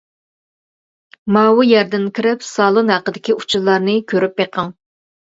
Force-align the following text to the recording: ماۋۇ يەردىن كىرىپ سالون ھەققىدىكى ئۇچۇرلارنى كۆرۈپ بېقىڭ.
ماۋۇ 1.35 1.65
يەردىن 1.71 2.07
كىرىپ 2.19 2.45
سالون 2.47 2.89
ھەققىدىكى 2.93 3.35
ئۇچۇرلارنى 3.35 3.95
كۆرۈپ 4.13 4.33
بېقىڭ. 4.41 4.73